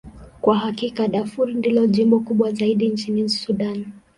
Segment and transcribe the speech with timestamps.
[0.41, 3.85] Kwa hakika, Darfur ndilo jimbo kubwa zaidi nchini Sudan.